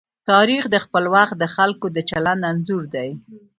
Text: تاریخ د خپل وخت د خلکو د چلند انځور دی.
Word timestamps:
تاریخ 0.29 0.63
د 0.69 0.75
خپل 0.83 1.03
وخت 1.15 1.35
د 1.39 1.43
خلکو 1.55 1.87
د 1.95 1.97
چلند 2.09 2.41
انځور 2.51 2.83
دی. 2.95 3.09